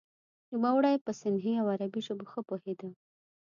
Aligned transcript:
نوموړی 0.53 0.95
په 1.05 1.11
سندهي 1.21 1.53
او 1.61 1.65
عربي 1.73 2.01
ژبو 2.07 2.25
ښه 2.31 2.41
پوهیده. 2.47 2.89